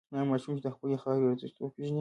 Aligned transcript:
هغه 0.11 0.23
ماشوم 0.31 0.53
چې 0.57 0.63
د 0.65 0.69
خپلې 0.75 0.95
خاورې 1.01 1.23
ارزښت 1.31 1.57
وپېژني. 1.59 1.89